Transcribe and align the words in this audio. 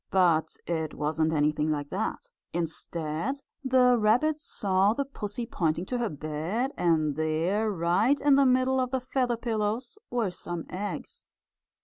But 0.09 0.57
it 0.65 0.95
wasn't 0.95 1.31
anything 1.31 1.69
like 1.69 1.89
that. 1.89 2.31
Instead 2.53 3.43
the 3.63 3.99
rabbit 3.99 4.39
saw 4.39 4.93
the 4.93 5.05
pussy 5.05 5.45
pointing 5.45 5.85
to 5.85 5.99
her 5.99 6.09
bed, 6.09 6.71
and 6.75 7.15
there, 7.15 7.69
right 7.69 8.19
in 8.19 8.33
the 8.33 8.47
middle 8.47 8.79
of 8.79 8.89
the 8.89 8.99
feather 8.99 9.37
pillows, 9.37 9.99
were 10.09 10.31
some 10.31 10.65
eggs. 10.71 11.25